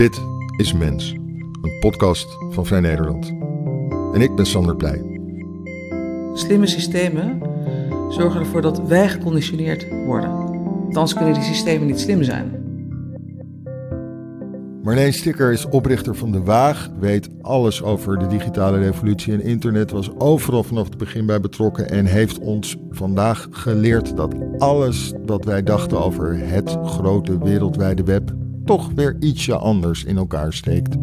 [0.00, 0.22] Dit
[0.56, 1.10] is Mens,
[1.62, 3.26] een podcast van Vrij Nederland.
[4.14, 5.20] En ik ben Sander Pleij.
[6.34, 7.42] Slimme systemen
[8.08, 10.30] zorgen ervoor dat wij geconditioneerd worden.
[10.86, 12.64] Anders kunnen die systemen niet slim zijn.
[14.82, 19.90] Marleen Sticker is oprichter van De Waag, weet alles over de digitale revolutie en internet,
[19.90, 25.44] was overal vanaf het begin bij betrokken en heeft ons vandaag geleerd dat alles wat
[25.44, 28.38] wij dachten over het grote wereldwijde web
[28.70, 30.96] toch weer ietsje anders in elkaar steekt.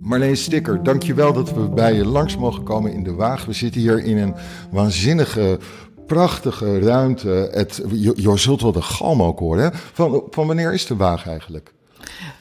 [0.00, 3.44] Marleen Sticker, dankjewel dat we bij je langs mogen komen in De Waag.
[3.44, 4.34] We zitten hier in een
[4.70, 5.58] waanzinnige
[6.06, 7.48] prachtige ruimte.
[7.52, 9.70] Het, je, zult wel de galm ook horen.
[9.74, 11.72] Van, van wanneer is de Waag eigenlijk?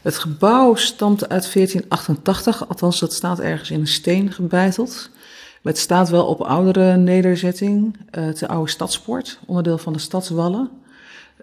[0.01, 5.09] Het gebouw stamt uit 1488, althans dat staat ergens in een steen gebeiteld.
[5.65, 7.97] Het staat wel op oudere nederzetting.
[8.11, 10.69] Uh, het oude stadspoort, onderdeel van de stadswallen.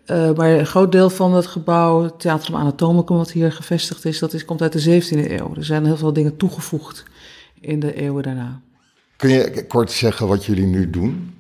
[0.07, 4.33] Uh, maar een groot deel van het gebouw, Theatrum Anatomicum, wat hier gevestigd is, dat
[4.33, 5.55] is, komt uit de 17e eeuw.
[5.57, 7.05] Er zijn heel veel dingen toegevoegd
[7.61, 8.61] in de eeuwen daarna.
[9.17, 11.35] Kun je kort zeggen wat jullie nu doen?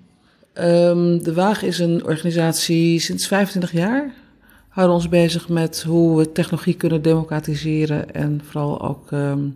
[0.54, 4.04] Um, de Waag is een organisatie sinds 25 jaar.
[4.40, 9.54] We houden ons bezig met hoe we technologie kunnen democratiseren en vooral ook um,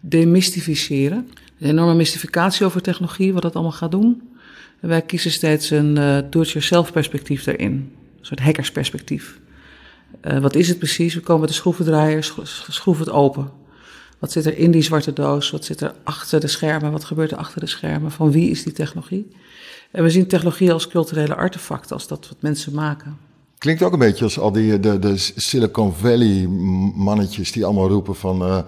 [0.00, 1.28] demystificeren.
[1.58, 4.22] Een enorme mystificatie over technologie, wat dat allemaal gaat doen.
[4.80, 7.72] En wij kiezen steeds een uh, do-it-yourself perspectief daarin.
[7.72, 9.38] Een soort hackersperspectief.
[10.22, 11.14] Uh, wat is het precies?
[11.14, 12.32] We komen met de schroevendraaier,
[12.68, 13.50] schroef het open.
[14.18, 15.50] Wat zit er in die zwarte doos?
[15.50, 16.92] Wat zit er achter de schermen?
[16.92, 18.10] Wat gebeurt er achter de schermen?
[18.10, 19.26] Van wie is die technologie?
[19.90, 23.16] En we zien technologie als culturele artefact, als dat wat mensen maken.
[23.58, 26.46] Klinkt ook een beetje als al die de, de Silicon Valley
[26.94, 28.58] mannetjes die allemaal roepen van uh,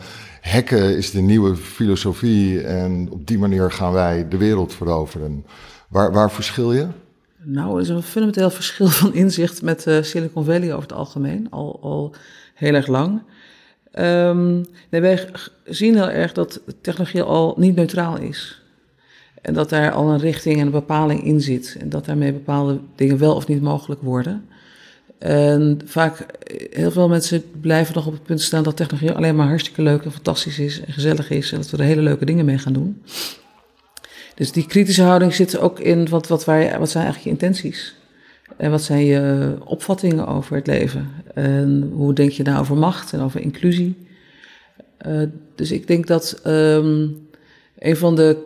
[0.41, 5.47] hacken is de nieuwe filosofie en op die manier gaan wij de wereld veroveren.
[5.89, 6.87] Waar, waar verschil je?
[7.43, 11.47] Nou, er is een fundamenteel verschil van inzicht met uh, Silicon Valley over het algemeen,
[11.51, 12.15] al, al
[12.55, 13.23] heel erg lang.
[13.99, 15.29] Um, wij
[15.65, 18.63] zien heel erg dat technologie al niet neutraal is.
[19.43, 21.77] En dat daar al een richting en een bepaling in zit.
[21.81, 24.45] En dat daarmee bepaalde dingen wel of niet mogelijk worden.
[25.21, 26.27] En vaak,
[26.71, 30.03] heel veel mensen blijven nog op het punt staan dat technologie alleen maar hartstikke leuk
[30.05, 31.53] en fantastisch is en gezellig is.
[31.53, 33.03] En dat we er hele leuke dingen mee gaan doen.
[34.35, 37.95] Dus die kritische houding zit ook in wat, wat, wij, wat zijn eigenlijk je intenties?
[38.57, 41.11] En wat zijn je opvattingen over het leven?
[41.35, 43.97] En hoe denk je nou over macht en over inclusie?
[45.07, 45.23] Uh,
[45.55, 47.29] dus ik denk dat um,
[47.79, 48.37] een van de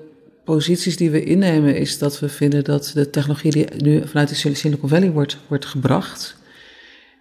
[0.45, 4.55] posities die we innemen is dat we vinden dat de technologie die nu vanuit de
[4.55, 6.37] Silicon Valley wordt, wordt gebracht,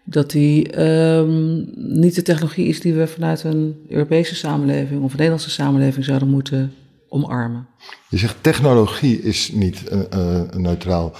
[0.04, 5.18] dat die um, niet de technologie is die we vanuit een Europese samenleving of een
[5.18, 6.74] Nederlandse samenleving zouden moeten
[7.10, 7.68] omarmen.
[8.10, 11.14] Je zegt technologie is niet uh, uh, neutraal.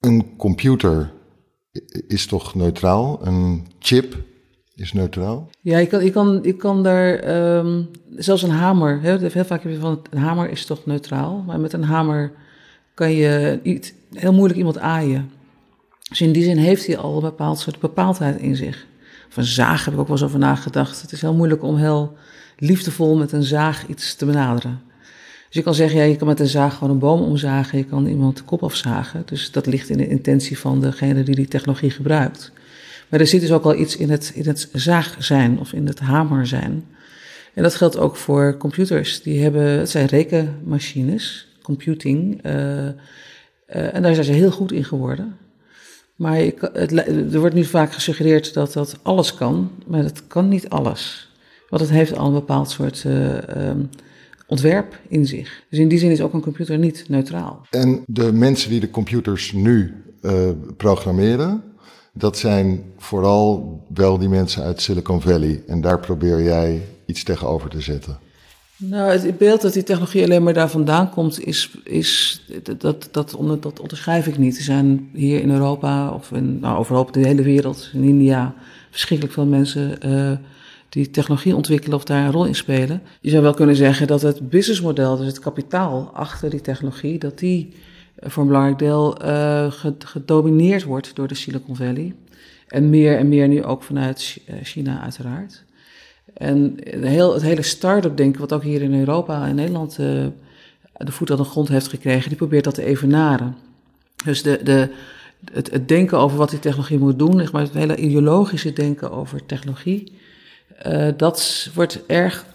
[0.00, 1.12] Een computer
[2.06, 3.26] is toch neutraal?
[3.26, 4.16] Een chip
[4.74, 5.50] is neutraal?
[5.60, 9.62] Ja, je kan, je kan, je kan daar, um, zelfs een hamer, hè, heel vaak
[9.62, 12.32] heb je van, een hamer is toch neutraal, maar met een hamer
[12.94, 15.30] kan je niet, heel moeilijk iemand aaien.
[16.10, 18.86] Dus in die zin heeft hij al een bepaald soort bepaaldheid in zich.
[19.34, 21.02] Een zaag heb ik ook wel eens over nagedacht.
[21.02, 22.16] Het is heel moeilijk om heel
[22.58, 24.80] liefdevol met een zaag iets te benaderen.
[25.46, 27.84] Dus je kan zeggen, ja, je kan met een zaag gewoon een boom omzagen, je
[27.84, 29.22] kan iemand de kop afzagen.
[29.26, 32.52] Dus dat ligt in de intentie van degene die die technologie gebruikt.
[33.08, 35.86] Maar er zit dus ook al iets in het, in het zaag zijn of in
[35.86, 36.84] het hamer zijn.
[37.54, 39.22] En dat geldt ook voor computers.
[39.22, 42.46] Die hebben, het zijn rekenmachines, computing.
[42.46, 42.92] Uh, uh,
[43.68, 45.36] en daar zijn ze heel goed in geworden.
[46.20, 46.92] Maar het,
[47.32, 51.30] er wordt nu vaak gesuggereerd dat dat alles kan, maar dat kan niet alles.
[51.68, 53.36] Want het heeft al een bepaald soort uh,
[53.68, 53.88] um,
[54.46, 55.62] ontwerp in zich.
[55.70, 57.66] Dus in die zin is ook een computer niet neutraal.
[57.70, 59.94] En de mensen die de computers nu
[60.76, 61.62] programmeren,
[62.12, 65.62] dat zijn vooral wel die mensen uit Silicon Valley.
[65.66, 68.18] En daar probeer jij iets tegenover te zetten.
[68.82, 73.08] Nou, het beeld dat die technologie alleen maar daar vandaan komt, is, is, dat, dat,
[73.10, 73.34] dat
[73.80, 74.56] onderschrijf ik niet.
[74.56, 78.54] Er zijn hier in Europa, of in, nou, overal op de hele wereld, in India,
[78.90, 80.32] verschrikkelijk veel mensen uh,
[80.88, 83.02] die technologie ontwikkelen of daar een rol in spelen.
[83.20, 87.38] Je zou wel kunnen zeggen dat het businessmodel, dus het kapitaal achter die technologie, dat
[87.38, 87.72] die
[88.16, 92.14] voor een belangrijk deel uh, gedomineerd wordt door de Silicon Valley.
[92.68, 95.64] En meer en meer nu ook vanuit China uiteraard.
[96.34, 100.26] En heel, het hele start-up denken, wat ook hier in Europa en Nederland uh,
[100.92, 103.56] de voet aan de grond heeft gekregen, die probeert dat te evenaren.
[104.24, 104.88] Dus de, de,
[105.52, 109.10] het, het denken over wat die technologie moet doen, zeg maar, het hele ideologische denken
[109.12, 110.12] over technologie,
[110.86, 112.48] uh, dat wordt erg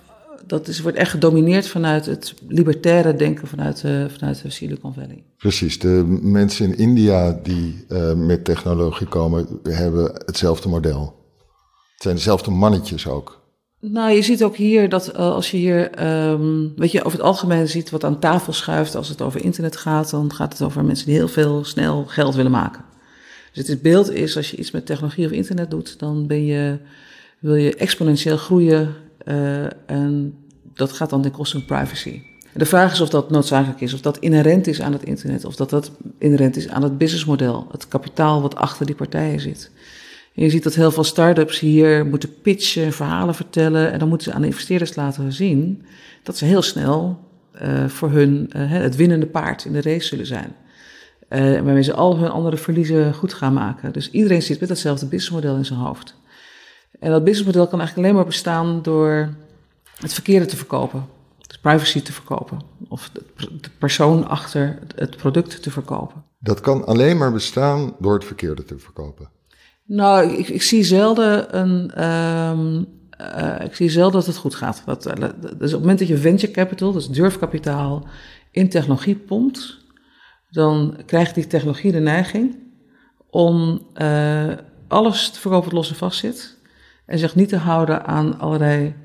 [0.48, 5.24] dat is, wordt echt gedomineerd vanuit het libertaire denken vanuit, uh, vanuit de Silicon Valley.
[5.38, 7.86] Precies, de mensen in India die
[8.16, 11.16] met technologie komen, hebben hetzelfde model.
[11.94, 13.44] Het zijn dezelfde mannetjes ook.
[13.92, 17.28] Nou, je ziet ook hier dat uh, als je hier, um, weet je, over het
[17.28, 20.86] algemeen ziet wat aan tafel schuift als het over internet gaat, dan gaat het over
[20.86, 22.84] mensen die heel veel snel geld willen maken.
[23.54, 26.78] Dus het beeld is, als je iets met technologie of internet doet, dan ben je,
[27.40, 28.96] wil je exponentieel groeien
[29.26, 30.36] uh, en
[30.74, 32.22] dat gaat dan ten koste van privacy.
[32.54, 35.46] En de vraag is of dat noodzakelijk is, of dat inherent is aan het internet,
[35.46, 39.72] of dat dat inherent is aan het businessmodel, het kapitaal wat achter die partijen zit.
[40.36, 43.92] Je ziet dat heel veel start-ups hier moeten pitchen, verhalen vertellen.
[43.92, 45.86] En dan moeten ze aan de investeerders laten zien
[46.24, 47.20] dat ze heel snel
[47.62, 50.56] uh, voor hun uh, het winnende paard in de race zullen zijn.
[51.30, 53.94] Uh, waarmee ze al hun andere verliezen goed gaan maken.
[53.94, 56.16] Dus iedereen zit met datzelfde businessmodel in zijn hoofd.
[57.00, 59.30] En dat businessmodel kan eigenlijk alleen maar bestaan door
[60.00, 61.06] het verkeerde te verkopen.
[61.48, 62.60] Dus privacy te verkopen.
[62.88, 66.24] Of de persoon achter het product te verkopen.
[66.40, 69.30] Dat kan alleen maar bestaan door het verkeerde te verkopen.
[69.86, 72.04] Nou, ik, ik zie zelden een.
[72.04, 72.88] Um,
[73.22, 74.84] uh, ik zie zelden dat het goed gaat.
[74.86, 75.04] Dus
[75.44, 78.08] op het moment dat je venture capital, dus durfkapitaal,
[78.52, 79.78] in technologie pompt,
[80.50, 82.58] dan krijgt die technologie de neiging
[83.30, 84.54] om uh,
[84.88, 86.58] alles te verkopen wat los en vast zit.
[87.06, 88.96] En zich niet te houden aan allerlei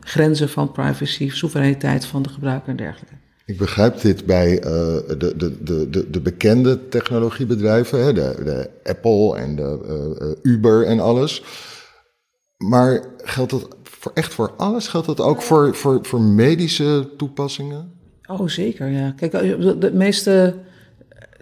[0.00, 3.23] grenzen van privacy, soevereiniteit van de gebruiker en dergelijke.
[3.46, 4.60] Ik begrijp dit bij uh,
[5.18, 11.00] de, de, de, de, bekende technologiebedrijven, hè, de, de Apple en de uh, Uber en
[11.00, 11.42] alles.
[12.56, 14.88] Maar geldt dat voor echt voor alles?
[14.88, 17.92] Geldt dat ook voor, voor, voor medische toepassingen?
[18.26, 19.10] Oh, zeker, ja.
[19.10, 20.54] Kijk, de, de meeste,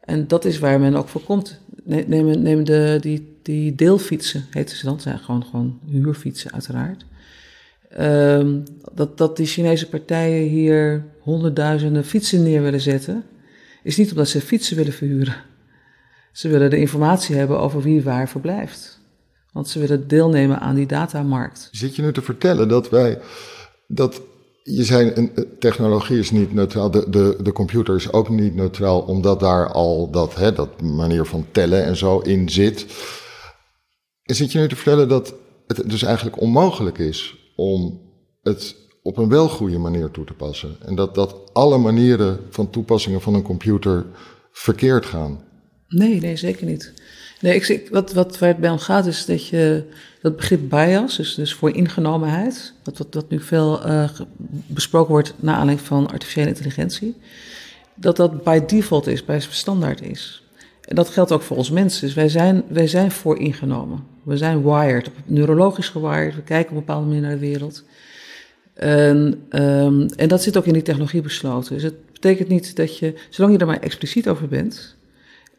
[0.08, 1.60] En dat is waar men ook voor komt.
[1.84, 5.00] Neem, de, die, die deelfietsen, heten ze dan.
[5.00, 7.06] zijn gewoon, gewoon huurfietsen, uiteraard.
[8.00, 8.64] Um,
[8.94, 13.24] dat, dat die Chinese partijen hier honderdduizenden fietsen neer willen zetten,
[13.84, 15.36] is niet omdat ze fietsen willen verhuren.
[16.32, 19.00] Ze willen de informatie hebben over wie waar verblijft.
[19.52, 21.70] Want ze willen deelnemen aan die datamarkt.
[21.72, 23.20] Zit je nu te vertellen dat wij
[23.88, 24.22] dat
[24.70, 29.40] je zei, technologie is niet neutraal, de, de, de computer is ook niet neutraal, omdat
[29.40, 32.86] daar al dat, hè, dat manier van tellen en zo in zit.
[34.24, 35.34] En zit je nu te vertellen dat
[35.68, 38.02] het dus eigenlijk onmogelijk is om
[38.42, 40.76] het op een wel goede manier toe te passen?
[40.86, 44.06] En dat, dat alle manieren van toepassingen van een computer
[44.52, 45.44] verkeerd gaan?
[45.88, 46.94] Nee, nee, zeker niet.
[47.42, 49.84] Nee, ik, wat, wat, waar het bij om gaat is dat je
[50.28, 54.10] dat begrip bias, dus, dus voor ingenomenheid, wat, wat nu veel uh,
[54.68, 57.16] besproken wordt naar aanleiding van artificiële intelligentie,
[57.96, 60.44] dat dat by default is, bij standaard is.
[60.82, 62.06] En dat geldt ook voor ons mensen.
[62.06, 64.04] Dus wij zijn, wij zijn voor ingenomen.
[64.24, 66.36] We zijn wired, neurologisch gewired.
[66.36, 67.84] We kijken op een bepaalde manier naar de wereld.
[68.74, 71.74] En, um, en dat zit ook in die technologie besloten.
[71.74, 74.96] Dus het betekent niet dat je, zolang je er maar expliciet over bent,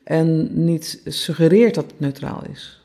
[0.05, 2.81] en niet suggereert dat het neutraal is.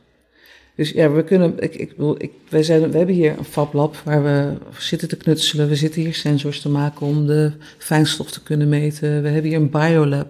[0.75, 3.95] Dus ja, we kunnen, ik, ik bedoel, ik, wij, zijn, we hebben hier een FabLab
[3.95, 5.67] waar we zitten te knutselen.
[5.67, 9.21] We zitten hier sensors te maken om de fijnstof te kunnen meten.
[9.21, 10.27] We hebben hier een biolab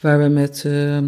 [0.00, 0.98] waar we met uh,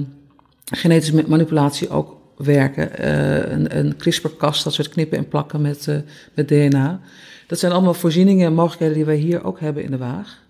[0.64, 2.90] genetische manipulatie ook werken.
[3.00, 5.96] Uh, een, een CRISPR-Cas, dat soort knippen en plakken met, uh,
[6.34, 7.00] met DNA.
[7.46, 10.42] Dat zijn allemaal voorzieningen en mogelijkheden die wij hier ook hebben in de Waag.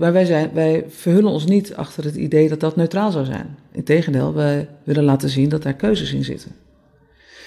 [0.00, 3.56] Maar wij, zijn, wij verhullen ons niet achter het idee dat dat neutraal zou zijn.
[3.72, 6.65] Integendeel, wij willen laten zien dat daar keuzes in zitten.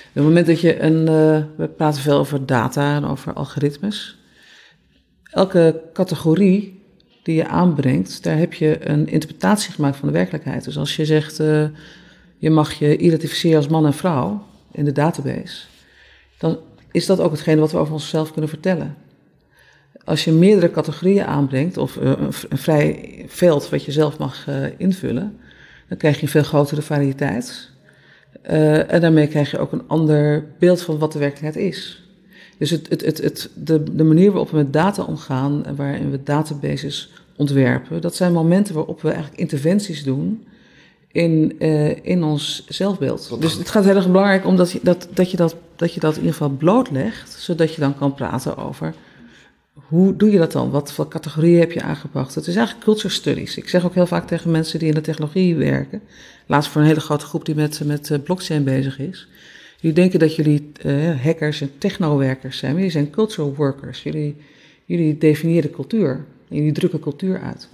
[0.10, 1.00] Op het moment dat je een.
[1.00, 4.18] Uh, we praten veel over data en over algoritmes.
[5.24, 6.84] Elke categorie
[7.24, 10.64] die je aanbrengt, daar heb je een interpretatie gemaakt van de werkelijkheid.
[10.64, 11.66] Dus als je zegt, uh,
[12.38, 15.66] je mag je identificeren als man en vrouw in de database,
[16.38, 16.58] dan
[16.92, 18.96] is dat ook hetgene wat we over onszelf kunnen vertellen.
[20.04, 22.14] Als je meerdere categorieën aanbrengt, of uh,
[22.50, 24.48] een vrij veld wat je zelf mag
[24.78, 25.40] invullen,
[25.88, 27.69] dan krijg je een veel grotere variëteit.
[28.44, 32.04] Uh, en daarmee krijg je ook een ander beeld van wat de werkelijkheid is.
[32.58, 36.12] Dus het, het, het, het, de, de manier waarop we met data omgaan en waarin
[36.12, 40.44] we databases ontwerpen, dat zijn momenten waarop we eigenlijk interventies doen
[41.12, 43.42] in, uh, in ons zelfbeeld.
[43.42, 46.00] dus het gaat heel erg belangrijk om dat je dat, dat, je dat, dat je
[46.00, 48.94] dat in ieder geval blootlegt, zodat je dan kan praten over
[49.88, 50.70] hoe doe je dat dan?
[50.70, 52.36] Wat voor categorieën heb je aangepakt?
[52.36, 53.58] Het is eigenlijk culture studies.
[53.58, 56.02] Ik zeg ook heel vaak tegen mensen die in de technologie werken,
[56.46, 59.28] laatst voor een hele grote groep die met, met eh, blockchain bezig is.
[59.80, 64.04] Jullie denken dat jullie uh, hackers en technowerkers zijn, maar jullie zijn cultural workers.
[64.04, 64.36] Jullie,
[64.86, 66.26] jullie definiëren cultuur.
[66.48, 67.68] Jullie drukken cultuur uit.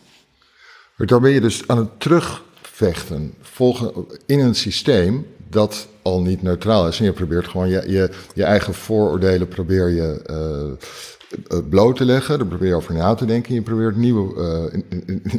[0.97, 3.93] Dan ben je dus aan het terugvechten volgen,
[4.25, 6.99] in een systeem dat al niet neutraal is.
[6.99, 10.87] En je probeert gewoon je, je, je eigen vooroordelen probeer je eh,
[11.69, 12.37] bloot te leggen.
[12.37, 13.53] Daar probeer je over na te denken.
[13.53, 14.71] Je probeert nieuwe,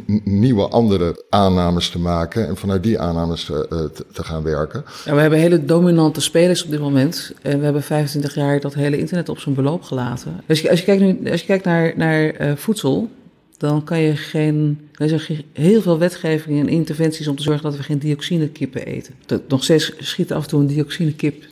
[0.05, 2.47] uh, nieuwe andere aannames te maken.
[2.47, 4.83] En vanuit die aannames uh, te, te, gaan werken.
[5.05, 7.31] Ja, we hebben hele dominante spelers op dit moment.
[7.41, 10.41] En we hebben 25 jaar dat hele internet op zijn beloop gelaten.
[10.45, 13.09] Dus als je kijkt, nu, als je kijkt naar, naar voedsel.
[13.57, 14.89] Dan kan je geen.
[14.93, 19.13] Er zijn heel veel wetgeving en interventies om te zorgen dat we geen dioxinekippen eten.
[19.47, 21.43] nog steeds schiet af en toe een dioxinekip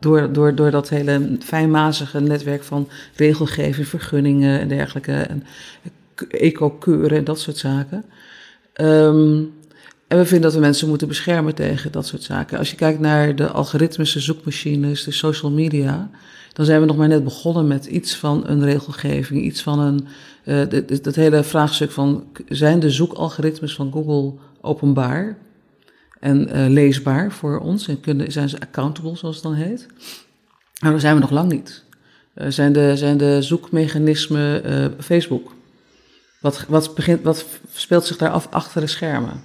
[0.00, 5.44] door, door, door dat hele fijnmazige netwerk van regelgeving, vergunningen en dergelijke, en
[6.28, 8.04] eco-keuren en dat soort zaken.
[8.80, 9.52] Um,
[10.08, 12.58] en we vinden dat we mensen moeten beschermen tegen dat soort zaken.
[12.58, 16.10] Als je kijkt naar de algoritmische zoekmachines, de social media,
[16.52, 20.06] dan zijn we nog maar net begonnen met iets van een regelgeving, iets van een.
[20.44, 25.38] Uh, dat hele vraagstuk van: zijn de zoekalgoritmes van Google openbaar?
[26.20, 29.86] En uh, leesbaar voor ons en kunnen, zijn ze accountable, zoals het dan heet.
[30.80, 31.84] Maar daar zijn we nog lang niet.
[32.34, 35.52] Uh, zijn, de, zijn de zoekmechanismen uh, Facebook?
[36.40, 39.44] Wat, wat, begint, wat speelt zich daar af achter de schermen?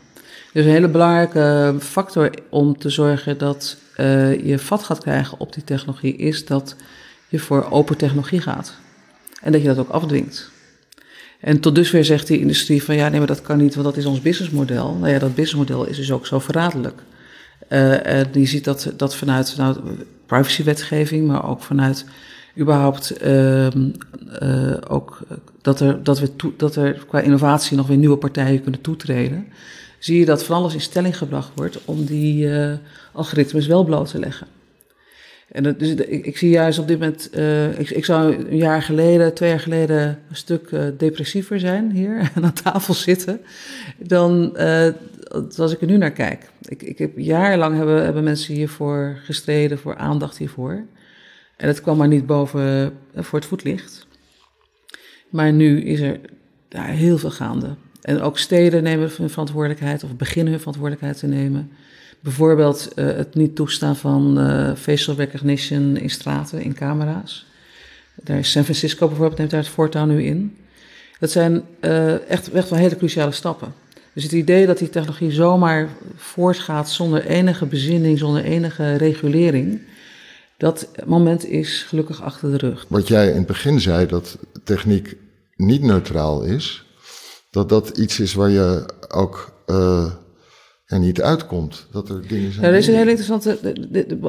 [0.54, 3.78] Dus een hele belangrijke factor om te zorgen dat
[4.44, 6.76] je vat gaat krijgen op die technologie is dat
[7.28, 8.76] je voor open technologie gaat.
[9.42, 10.53] En dat je dat ook afdwingt.
[11.44, 13.98] En tot dusver zegt die industrie van ja, nee, maar dat kan niet, want dat
[13.98, 14.94] is ons businessmodel.
[14.94, 17.02] Nou ja, dat businessmodel is dus ook zo verraderlijk.
[17.70, 19.78] Uh, en je ziet dat, dat vanuit nou,
[20.26, 22.06] privacywetgeving, maar ook vanuit
[22.58, 25.20] überhaupt uh, uh, ook
[25.62, 29.48] dat er, dat, we dat er qua innovatie nog weer nieuwe partijen kunnen toetreden.
[30.00, 32.50] Zie je dat van alles in stelling gebracht wordt om die
[33.12, 34.48] algoritmes wel bloot te leggen.
[35.54, 39.34] En dat, dus ik, zie juist op dit moment, uh, ik, zou een jaar geleden,
[39.34, 43.42] twee jaar geleden, een stuk uh, depressiever zijn hier aan tafel zitten,
[43.98, 44.88] dan uh,
[45.58, 46.50] als ik er nu naar kijk.
[46.62, 50.86] Ik, ik heb jarenlang hebben, hebben mensen hiervoor gestreden, voor aandacht hiervoor.
[51.58, 54.08] En het kwam maar niet boven voor het voetlicht.
[55.30, 56.20] Maar nu is er
[56.68, 57.76] daar heel veel gaande.
[58.02, 61.72] En ook steden nemen hun verantwoordelijkheid of beginnen hun verantwoordelijkheid te nemen.
[62.24, 67.46] Bijvoorbeeld uh, het niet toestaan van uh, facial recognition in straten, in camera's.
[68.16, 70.58] Daar is San Francisco bijvoorbeeld, neemt daar het voortouw nu in.
[71.20, 71.64] Dat zijn
[72.28, 73.74] echt, echt wel hele cruciale stappen.
[74.14, 79.82] Dus het idee dat die technologie zomaar voortgaat zonder enige bezinning, zonder enige regulering,
[80.58, 82.86] dat moment is gelukkig achter de rug.
[82.88, 85.16] Wat jij in het begin zei, dat techniek
[85.56, 86.86] niet neutraal is,
[87.50, 89.54] dat dat iets is waar je ook
[90.94, 91.88] er niet uitkomt.
[91.92, 92.66] Dat er dingen zijn.
[92.66, 93.60] Ja, er is een heel interessante.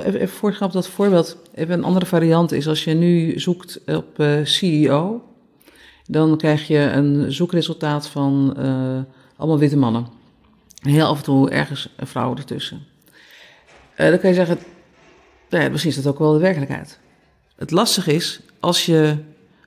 [0.04, 1.36] Even voortgaan op dat voorbeeld.
[1.54, 5.22] Even een andere variant is als je nu zoekt op uh, eh, CEO,
[6.06, 8.98] dan krijg je een zoekresultaat van uh,
[9.36, 10.06] allemaal witte mannen.
[10.80, 12.82] Heel af en toe ergens een vrouw ertussen.
[13.96, 14.58] Uh, dan kan je zeggen,
[15.50, 16.98] nou ja, misschien is dat ook wel de werkelijkheid.
[17.56, 19.16] Het lastige is, als je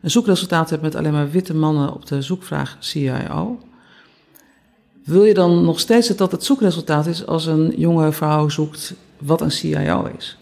[0.01, 3.59] een zoekresultaat hebt met alleen maar witte mannen op de zoekvraag CIO,
[5.07, 8.93] wil je dan nog steeds dat dat het zoekresultaat is als een jonge vrouw zoekt
[9.17, 10.37] wat een CIO is?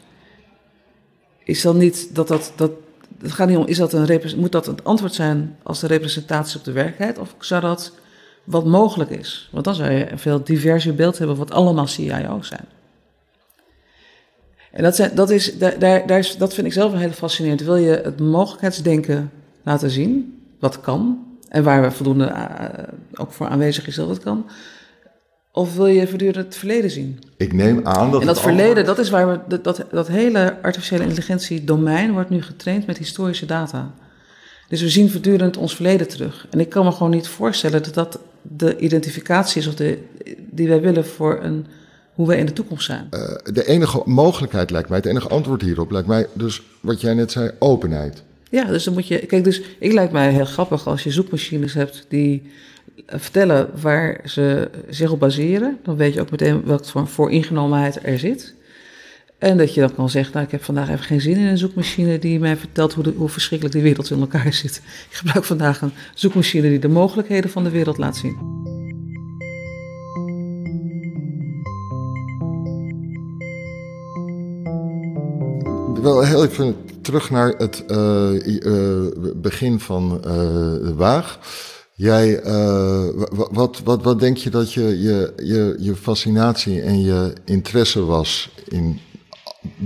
[1.44, 2.54] Is dan niet dat dat.
[2.56, 2.72] dat
[3.22, 6.58] het gaat niet om, is dat een, moet dat het antwoord zijn als de representatie
[6.58, 7.18] op de werkelijkheid?
[7.18, 7.92] Of zou dat
[8.44, 9.50] wat mogelijk is?
[9.52, 12.66] Want dan zou je een veel diverser beeld hebben wat allemaal CIO's zijn.
[14.72, 17.62] En dat, zijn, dat, is, daar, daar is, dat vind ik zelf hele fascinerend.
[17.62, 19.32] Wil je het mogelijkheidsdenken
[19.64, 21.25] laten zien, wat kan,
[21.56, 22.84] en waar we voldoende uh,
[23.14, 24.50] ook voor aanwezig is dat het kan.
[25.52, 27.20] Of wil je voortdurend het verleden zien?
[27.38, 28.22] Ik neem aan dat.
[28.22, 29.40] En dat verleden, dat is waar we.
[29.48, 33.94] Dat, dat, dat hele artificiële intelligentie domein wordt nu getraind met historische data.
[34.68, 36.48] Dus we zien voortdurend ons verleden terug.
[36.50, 40.00] En ik kan me gewoon niet voorstellen dat dat de identificatie is of de,
[40.50, 41.66] die wij willen voor een,
[42.14, 43.08] hoe wij in de toekomst zijn.
[43.12, 47.14] Uh, de enige mogelijkheid lijkt mij, het enige antwoord hierop lijkt mij dus wat jij
[47.14, 48.24] net zei, openheid.
[48.56, 49.18] Ja, dus dan moet je.
[49.20, 52.42] Kijk, dus ik lijkt mij heel grappig als je zoekmachines hebt die
[53.06, 55.78] eh, vertellen waar ze zich op baseren.
[55.84, 58.56] Dan weet je ook meteen welke voor ingenomenheid er zit.
[59.38, 61.58] En dat je dan kan zeggen, nou, ik heb vandaag even geen zin in een
[61.58, 64.82] zoekmachine die mij vertelt hoe, de, hoe verschrikkelijk die wereld in elkaar zit.
[65.10, 68.64] Ik gebruik vandaag een zoekmachine die de mogelijkheden van de wereld laat zien.
[76.02, 81.40] Wel heel even terug naar het uh, uh, begin van de Waag.
[81.94, 82.42] Jij,
[83.52, 88.50] wat, wat, wat denk je dat je, je, je, je fascinatie en je interesse was
[88.68, 89.00] in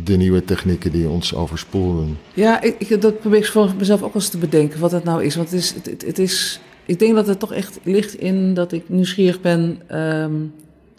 [0.03, 2.17] de nieuwe technieken die ons overspoelen?
[2.33, 5.35] Ja, ik, dat probeer ik voor mezelf ook eens te bedenken wat het nou is.
[5.35, 8.71] Want het is, het, het is, ik denk dat het toch echt ligt in dat
[8.71, 10.53] ik nieuwsgierig ben um,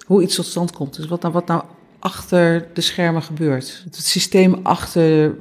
[0.06, 0.96] hoe iets tot stand komt.
[0.96, 1.62] Dus wat nou, wat nou
[1.98, 3.82] achter de schermen gebeurt.
[3.84, 5.34] Het systeem achter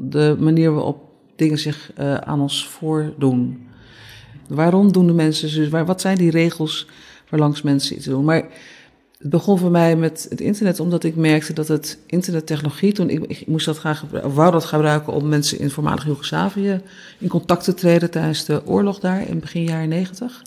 [0.00, 0.98] de manier waarop
[1.36, 3.68] dingen zich uh, aan ons voordoen.
[4.48, 5.68] Waarom doen de mensen dus?
[5.68, 6.86] Wat zijn die regels
[7.28, 8.24] waarlangs mensen iets doen?
[8.24, 8.48] Maar
[9.18, 13.24] het begon voor mij met het internet, omdat ik merkte dat het internettechnologie, toen ik,
[13.26, 16.80] ik moest dat graag, wou dat gebruiken om mensen in voormalig Joegoslavië
[17.18, 20.42] in contact te treden tijdens de oorlog daar in begin jaren negentig.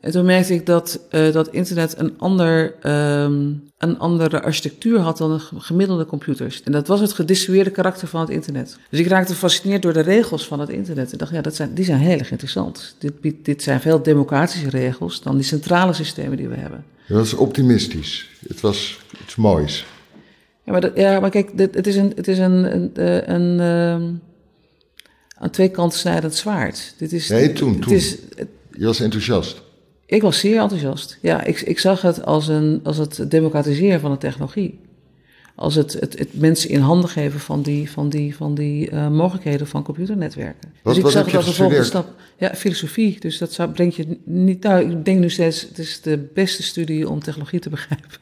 [0.00, 2.74] En toen merkte ik dat, uh, dat internet een, ander,
[3.22, 6.62] um, een andere architectuur had dan de gemiddelde computers.
[6.62, 8.78] En dat was het gedistribueerde karakter van het internet.
[8.90, 11.12] Dus ik raakte gefascineerd door de regels van het internet.
[11.12, 12.96] En dacht, ja, dat zijn, die zijn heel erg interessant.
[12.98, 16.84] Dit, dit zijn veel democratische regels dan die centrale systemen die we hebben.
[17.08, 18.28] Dat was optimistisch.
[18.48, 19.86] Het was iets moois.
[20.64, 23.34] Ja, maar, dat, ja, maar kijk, dit, het is een, het is een, een, een,
[23.34, 24.12] een, ehm,
[25.38, 26.94] aan twee kanten snijdend zwaard.
[26.98, 27.92] Dit is, nee, toen, toen.
[27.92, 28.16] Is,
[28.70, 29.62] Je was enthousiast.
[30.12, 31.18] Ik was zeer enthousiast.
[31.20, 34.78] Ja, ik, ik zag het als, een, als het democratiseren van de technologie.
[35.54, 39.08] Als het, het, het mensen in handen geven van die, van die, van die uh,
[39.08, 40.72] mogelijkheden van computernetwerken.
[40.82, 42.08] Wat, dus ik zag het als een volgende stap.
[42.38, 43.20] Ja, filosofie.
[43.20, 44.62] Dus dat zou, brengt je niet.
[44.62, 48.20] Nou, ik denk nu steeds, het is de beste studie om technologie te begrijpen.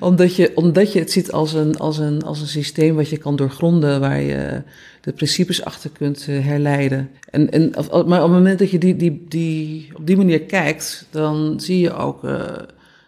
[0.00, 3.16] omdat, je, omdat je het ziet als een, als, een, als een systeem wat je
[3.16, 4.62] kan doorgronden, waar je
[5.00, 7.10] de principes achter kunt eh, herleiden.
[7.30, 11.06] En, en, maar op het moment dat je die, die, die, op die manier kijkt,
[11.10, 12.44] dan zie je ook, uh,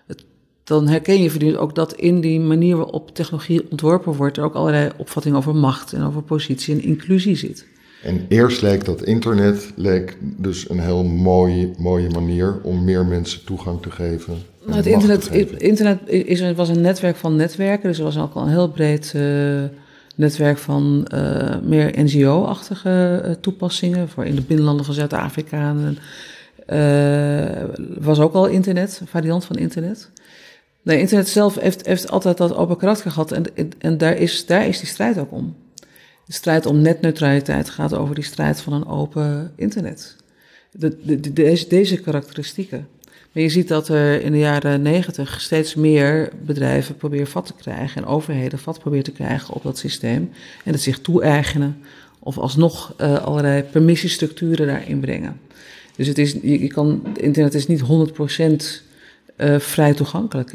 [0.07, 0.25] het,
[0.65, 4.55] dan herken je voortdurend ook dat in die manier waarop technologie ontworpen wordt, er ook
[4.55, 7.67] allerlei opvattingen over macht en over positie en inclusie zit.
[8.03, 13.45] En eerst leek dat internet leek dus een heel mooie, mooie manier om meer mensen
[13.45, 14.35] toegang te geven.
[14.65, 15.27] Nou, het internet,
[15.59, 19.13] internet is, was een netwerk van netwerken, dus er was ook al een heel breed
[19.17, 19.63] uh,
[20.17, 25.75] netwerk van uh, meer NGO-achtige uh, toepassingen voor in de binnenlanden van Zuid-Afrika.
[28.01, 30.11] was ook al internet, een variant van internet.
[30.83, 33.45] Nee, internet zelf heeft, heeft altijd dat open karakter gehad en,
[33.79, 35.57] en daar, is, daar is die strijd ook om.
[36.27, 40.17] De strijd om netneutraliteit gaat over die strijd van een open internet.
[40.73, 42.89] De, de, deze, deze karakteristieken.
[43.33, 47.55] Maar je ziet dat er in de jaren negentig steeds meer bedrijven proberen vat te
[47.55, 50.31] krijgen en overheden vat proberen te krijgen op dat systeem
[50.65, 51.77] en het zich toe-eigenen
[52.19, 55.41] of alsnog uh, allerlei permissiestructuren daarin brengen.
[55.97, 57.85] Dus het is, je, je kan, internet is niet 100%
[59.37, 60.53] uh, vrij toegankelijk.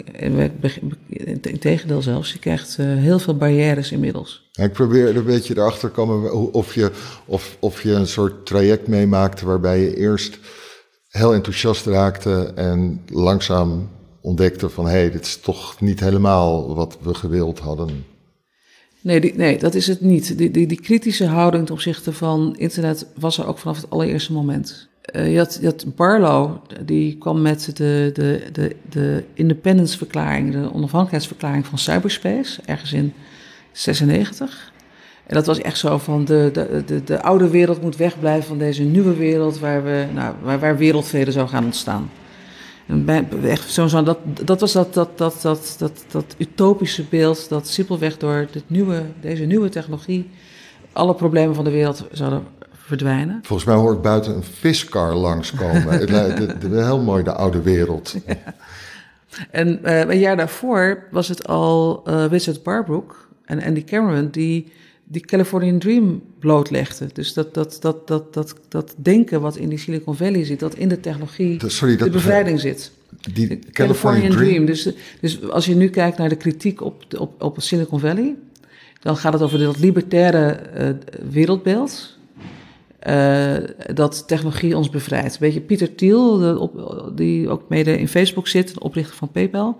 [1.41, 4.49] Integendeel zelfs, je krijgt uh, heel veel barrières inmiddels.
[4.53, 6.91] ik probeer een beetje erachter te komen of je,
[7.25, 10.39] of, of je een soort traject meemaakte waarbij je eerst
[11.17, 13.89] heel enthousiast raakte en langzaam
[14.21, 18.05] ontdekte van hé, hey, dit is toch niet helemaal wat we gewild hadden.
[19.01, 20.37] Nee, nee dat is het niet.
[20.37, 24.33] Die, die, die kritische houding ten opzichte van internet was er ook vanaf het allereerste
[24.33, 24.87] moment.
[25.15, 31.65] Uh, je, had, je Barlow, die kwam met de, de, de, de independence-verklaring, de onafhankelijkheidsverklaring
[31.65, 33.13] van cyberspace, ergens in
[33.71, 34.71] 96.
[35.27, 38.57] En dat was echt zo van de, de, de, de oude wereld moet wegblijven van
[38.57, 42.09] deze nieuwe wereld waar, we, nou, waar, waar wereldvrede zou gaan ontstaan.
[42.85, 47.03] En bij, echt zo, zo, dat, dat was dat, dat, dat, dat, dat, dat utopische
[47.09, 50.29] beeld dat simpelweg door dit nieuwe, deze nieuwe technologie
[50.91, 53.39] alle problemen van de wereld zouden verdwijnen.
[53.43, 55.87] Volgens mij hoort buiten een viskar langskomen.
[55.99, 58.15] het lijkt heel mooi, de oude wereld.
[59.51, 64.71] En uh, een jaar daarvoor was het al uh, Richard Barbrook en Andy Cameron die
[65.07, 67.09] die Californian Dream blootlegde.
[67.13, 70.75] Dus dat, dat, dat, dat, dat, dat denken wat in die Silicon Valley zit, dat
[70.75, 72.91] in de technologie Sorry, de bevrijding zit.
[73.33, 74.47] Die Californian, Californian Dream.
[74.47, 74.65] Dream.
[74.65, 74.89] Dus,
[75.21, 78.35] dus als je nu kijkt naar de kritiek op, op, op Silicon Valley,
[79.01, 80.89] dan gaat het over dat libertaire uh,
[81.31, 82.15] wereldbeeld.
[83.07, 83.55] Uh,
[83.93, 85.37] dat technologie ons bevrijdt.
[85.37, 89.31] Weet je, Pieter Thiel, de op, die ook mede in Facebook zit, de oprichter van
[89.31, 89.77] PayPal,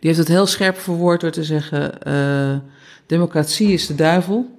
[0.00, 2.56] die heeft het heel scherp verwoord door te zeggen: uh,
[3.06, 4.50] democratie is de duivel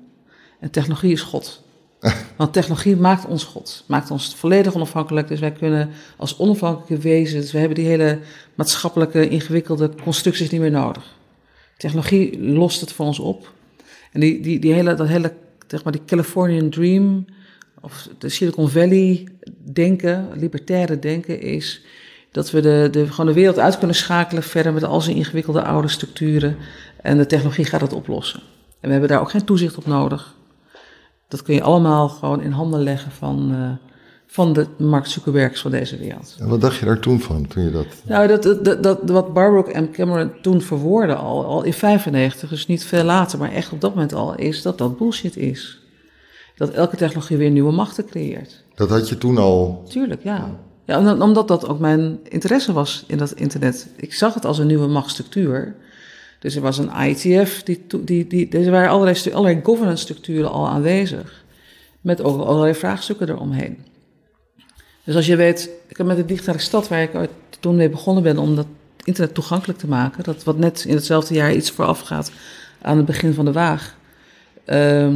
[0.59, 1.63] en technologie is God.
[2.37, 5.27] Want technologie maakt ons God, maakt ons volledig onafhankelijk.
[5.27, 8.19] Dus wij kunnen als onafhankelijke wezens, we hebben die hele
[8.55, 11.15] maatschappelijke ingewikkelde constructies niet meer nodig.
[11.77, 13.53] Technologie lost het voor ons op.
[14.11, 15.33] En die, die, die hele, dat hele,
[15.67, 17.25] zeg maar, die Californian Dream,
[17.81, 19.27] of de Silicon Valley
[19.63, 21.81] denken, libertaire denken, is
[22.31, 25.63] dat we de, de, gewoon de wereld uit kunnen schakelen verder met al zijn ingewikkelde
[25.63, 26.57] oude structuren.
[27.05, 28.39] En de technologie gaat het oplossen.
[28.79, 30.35] En we hebben daar ook geen toezicht op nodig.
[31.27, 33.69] Dat kun je allemaal gewoon in handen leggen van, uh,
[34.27, 36.35] van de Mark Zuckerbergs van deze wereld.
[36.39, 37.85] En wat dacht je daar toen van, toen je dat...
[38.03, 42.67] Nou, dat, dat, dat, wat Barbrook en Cameron toen verwoorden al, al in 95, dus
[42.67, 45.79] niet veel later, maar echt op dat moment al, is dat dat bullshit is.
[46.55, 48.63] Dat elke technologie weer nieuwe machten creëert.
[48.75, 49.85] Dat had je toen al...
[49.89, 50.49] Tuurlijk, ja.
[50.85, 53.87] Ja, omdat dat ook mijn interesse was in dat internet.
[53.95, 55.75] Ik zag het als een nieuwe machtsstructuur.
[56.39, 60.67] Dus er was een IETF, die, die, die, er waren allerlei, allerlei governance structuren al
[60.67, 61.43] aanwezig.
[62.01, 63.77] Met ook allerlei vraagstukken eromheen.
[65.03, 68.23] Dus als je weet, ik heb met de digitale stad, waar ik toen mee begonnen
[68.23, 68.67] ben om dat
[69.03, 72.31] internet toegankelijk te maken, dat wat net in hetzelfde jaar iets vooraf gaat
[72.81, 73.95] aan het begin van de waag,
[74.65, 75.15] uh,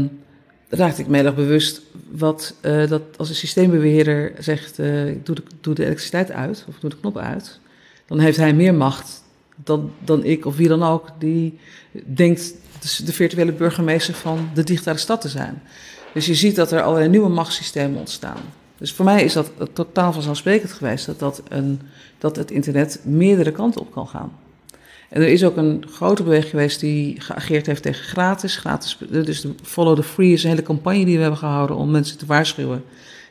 [0.69, 5.35] raakte ik me heel bewust wat uh, dat als een systeembeheerder zegt, uh, ik doe
[5.35, 7.59] de, doe de elektriciteit uit of doe de knop uit,
[8.07, 9.18] dan heeft hij meer macht
[9.63, 11.59] dan, dan ik of wie dan ook die
[12.05, 12.53] denkt
[13.05, 15.61] de virtuele burgemeester van de digitale stad te zijn.
[16.13, 18.41] Dus je ziet dat er allerlei nieuwe machtssystemen ontstaan.
[18.77, 21.81] Dus voor mij is dat totaal vanzelfsprekend geweest dat, dat, een,
[22.17, 24.31] dat het internet meerdere kanten op kan gaan.
[25.09, 28.55] En er is ook een grote beweging geweest die geageerd heeft tegen gratis.
[28.55, 31.91] gratis dus de Follow the Free is een hele campagne die we hebben gehouden om
[31.91, 32.83] mensen te waarschuwen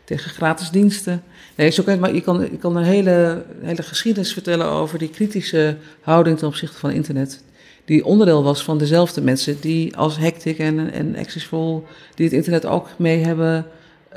[0.09, 1.23] tegen gratis diensten.
[1.55, 5.11] Nee, zo kan, maar je kan, je kan een hele, hele geschiedenis vertellen over die
[5.11, 7.43] kritische houding ten opzichte van internet.
[7.85, 12.67] Die onderdeel was van dezelfde mensen die als Hectic en, en Accessful, die het internet
[12.67, 13.67] ook mee hebben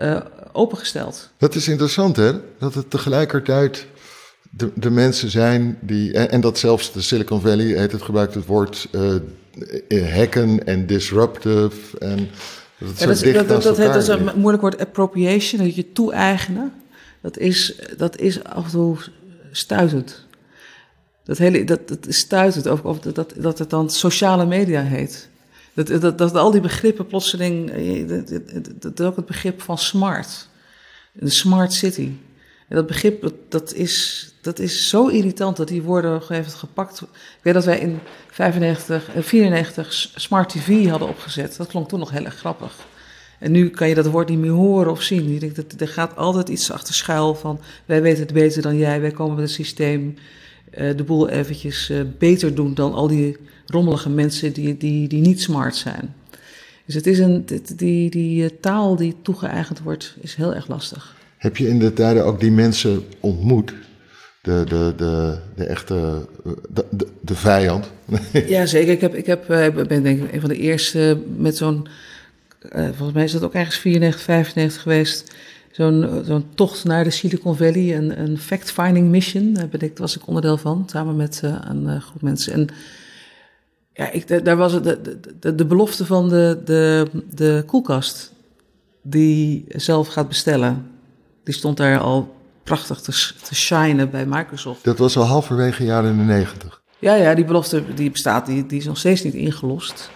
[0.02, 0.20] uh,
[0.52, 1.30] opengesteld.
[1.38, 3.86] Dat is interessant hè, dat het tegelijkertijd
[4.50, 8.46] de, de mensen zijn die, en, dat zelfs de Silicon Valley heet het gebruikt het
[8.46, 12.30] woord uh, hacken en disruptive en
[12.82, 16.74] dat, ja, dat, dat, dat, dat is een moeilijk woord appropriation, dat je toe-eigenen.
[17.22, 18.98] Dat is, dat is af en toe
[19.52, 20.26] stuitend.
[21.24, 25.30] Dat, hele, dat, dat is stuitend, of, of dat, dat het dan sociale media heet.
[25.74, 27.72] Dat, dat, dat al die begrippen plotseling,
[28.08, 30.48] dat, dat ook het begrip van smart.
[31.12, 32.10] De smart city.
[32.74, 37.02] Dat begrip, dat, is, dat is zo irritant dat die woorden even gepakt.
[37.02, 37.08] Ik
[37.42, 41.58] weet dat wij in 95, 94 eh, Smart TV hadden opgezet.
[41.58, 42.76] Dat klonk toen nog heel erg grappig.
[43.40, 45.34] En nu kan je dat woord niet meer horen of zien.
[45.34, 47.60] Je denkt, dat, er gaat altijd iets achter schuil van...
[47.86, 50.16] wij weten het beter dan jij, wij komen met een systeem...
[50.78, 55.22] Uh, de boel eventjes uh, beter doen dan al die rommelige mensen die, die, die
[55.22, 56.16] niet smart zijn.
[56.86, 61.16] Dus het is een, die, die, die taal die toegeëigend wordt, is heel erg lastig.
[61.42, 63.74] Heb je in de tijden ook die mensen ontmoet?
[64.42, 66.28] De, de, de, de echte
[66.70, 67.92] de, de, de vijand?
[68.48, 68.94] ja, zeker.
[68.94, 71.88] Ik, heb, ik heb, eh, ben denk ik een van de eerste met zo'n...
[72.76, 75.36] Uh, volgens mij is dat ook ergens 94, 95 geweest.
[75.72, 79.54] Zo'n zo'n tocht naar de Silicon Valley, een, een fact-finding mission.
[79.54, 82.54] Daar, ben ik, was ik onderdeel van, samen met een groep mensen.
[82.54, 82.68] En
[83.94, 88.34] ja, ik, daar was het de, de, de belofte van de, de, de koelkast
[89.02, 90.91] die zelf gaat bestellen.
[91.44, 93.12] Die stond daar al prachtig te,
[93.44, 94.84] te shinen bij Microsoft.
[94.84, 96.82] Dat was al halverwege jaren de negentig.
[97.00, 100.10] Ja, ja, die belofte die bestaat, die, die is nog steeds niet ingelost.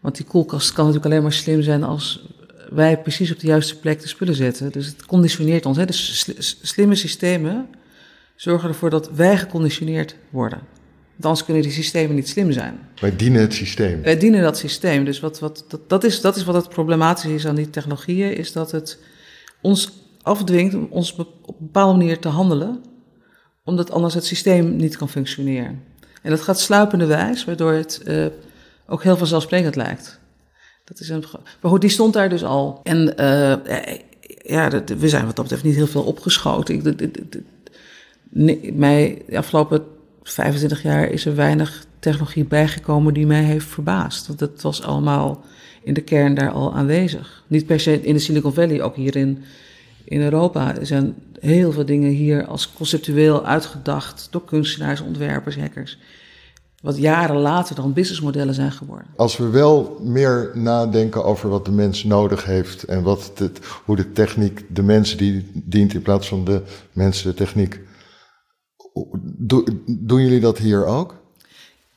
[0.00, 2.28] Want die koelkast kan natuurlijk alleen maar slim zijn als
[2.70, 4.72] wij precies op de juiste plek de spullen zetten.
[4.72, 5.76] Dus het conditioneert ons.
[5.76, 5.84] Hè.
[5.84, 6.26] Dus
[6.62, 7.66] slimme systemen
[8.36, 10.58] zorgen ervoor dat wij geconditioneerd worden.
[11.12, 12.78] Want anders kunnen die systemen niet slim zijn.
[13.00, 14.02] Wij dienen het systeem.
[14.02, 15.04] Wij dienen dat systeem.
[15.04, 18.36] Dus wat, wat, dat, dat, is, dat is wat het problematisch is aan die technologieën,
[18.36, 18.98] is dat het
[19.60, 19.92] ons
[20.24, 22.82] afdwingt om ons op een bepaalde manier te handelen,
[23.64, 25.82] omdat anders het systeem niet kan functioneren.
[26.22, 28.26] En dat gaat sluipende wijs, waardoor het uh,
[28.86, 30.20] ook heel vanzelfsprekend lijkt.
[30.84, 31.24] Dat is een,
[31.60, 32.80] maar goed, die stond daar dus al.
[32.82, 33.54] En uh,
[34.42, 36.74] ja, we zijn wat dat betreft niet heel veel opgeschoten.
[36.74, 37.42] Ik,
[38.74, 39.84] mij, de afgelopen
[40.22, 44.26] 25 jaar is er weinig technologie bijgekomen die mij heeft verbaasd.
[44.26, 45.44] Want dat was allemaal
[45.82, 47.44] in de kern daar al aanwezig.
[47.46, 49.16] Niet per se in de Silicon Valley, ook hier
[50.04, 55.98] in Europa zijn heel veel dingen hier als conceptueel uitgedacht door kunstenaars, ontwerpers, hackers.
[56.82, 59.06] Wat jaren later dan businessmodellen zijn geworden.
[59.16, 63.96] Als we wel meer nadenken over wat de mens nodig heeft en wat het, hoe
[63.96, 66.62] de techniek de mensen die dient in plaats van de
[66.92, 67.80] mensen de techniek.
[69.86, 71.23] doen jullie dat hier ook?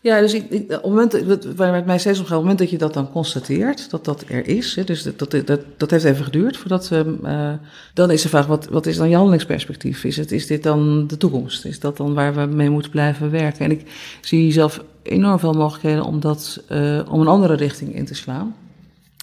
[0.08, 2.60] Ja, dus ik, op het moment, waar het mij steeds om gaat, op het moment
[2.60, 5.92] dat je dat dan constateert, dat dat er is, hè, dus dat, dat, dat, dat
[5.92, 6.92] heeft even geduurd voordat
[7.24, 7.54] uh,
[7.94, 10.04] dan is de vraag, wat, wat is dan je handelingsperspectief?
[10.04, 11.66] Is, het, is dit dan de toekomst?
[11.66, 13.66] Is dat dan waar we mee moeten blijven werken?
[13.66, 13.82] En ik
[14.22, 18.56] zie zelf enorm veel mogelijkheden om, dat, uh, om een andere richting in te slaan.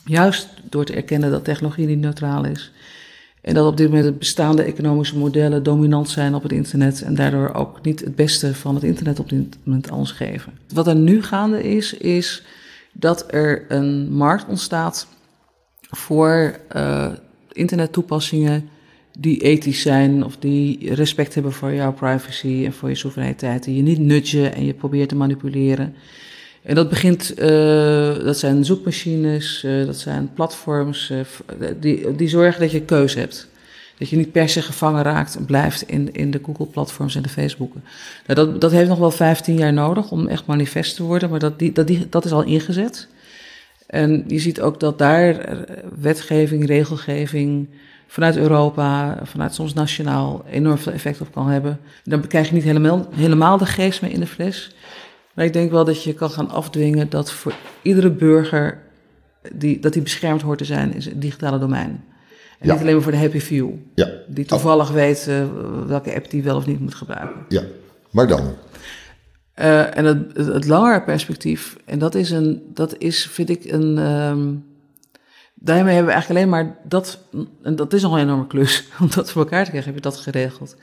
[0.04, 2.72] Juist door te erkennen dat technologie niet neutraal is.
[3.44, 7.14] En dat op dit moment de bestaande economische modellen dominant zijn op het internet en
[7.14, 10.52] daardoor ook niet het beste van het internet op dit moment aan ons geven.
[10.74, 12.42] Wat er nu gaande is, is
[12.92, 15.06] dat er een markt ontstaat
[15.90, 17.06] voor uh,
[17.52, 18.68] internettoepassingen
[19.18, 23.64] die ethisch zijn of die respect hebben voor jouw privacy en voor je soevereiniteit.
[23.64, 25.94] Die je niet nudgen en je probeert te manipuleren.
[26.64, 31.20] En dat begint, uh, dat zijn zoekmachines, uh, dat zijn platforms, uh,
[31.80, 33.48] die, die zorgen dat je keuze hebt.
[33.98, 37.28] Dat je niet per se gevangen raakt en blijft in, in de Google-platforms en de
[37.28, 37.84] Facebooken.
[38.26, 41.38] Nou, dat, dat heeft nog wel 15 jaar nodig om echt manifest te worden, maar
[41.38, 43.08] dat, die, dat, die, dat is al ingezet.
[43.86, 45.58] En je ziet ook dat daar
[46.00, 47.68] wetgeving, regelgeving
[48.06, 51.80] vanuit Europa, vanuit soms nationaal enorm veel effect op kan hebben.
[52.04, 54.74] Dan krijg je niet helemaal, helemaal de geest mee in de fles.
[55.34, 58.82] Maar ik denk wel dat je kan gaan afdwingen dat voor iedere burger
[59.52, 62.04] die, dat die beschermd hoort te zijn in het digitale domein.
[62.58, 63.70] En niet alleen maar voor de happy few.
[63.94, 64.08] Ja.
[64.28, 65.44] Die toevallig weet uh,
[65.86, 67.44] welke app die wel of niet moet gebruiken.
[67.48, 67.62] Ja,
[68.10, 68.54] maar dan?
[69.58, 73.64] Uh, en het, het, het, langere perspectief, en dat is, een, dat is vind ik
[73.64, 73.98] een.
[73.98, 74.64] Um,
[75.54, 77.18] daarmee hebben we eigenlijk alleen maar dat.
[77.62, 78.84] En dat is nog een enorme klus.
[79.00, 80.76] Om dat voor elkaar te krijgen, heb je dat geregeld.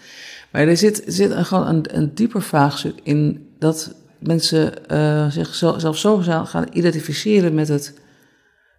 [0.51, 5.97] Maar er zit, zit een, gewoon een, een dieper vraagstuk in dat mensen uh, zichzelf
[5.97, 7.99] zo gaan identificeren met het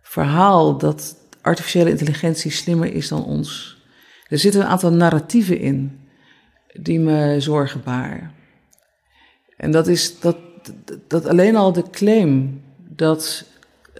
[0.02, 3.80] verhaal dat artificiële intelligentie slimmer is dan ons.
[4.28, 6.00] Er zitten een aantal narratieven in
[6.72, 8.32] die me zorgen baren.
[9.56, 10.36] En dat is dat,
[11.08, 13.44] dat alleen al de claim dat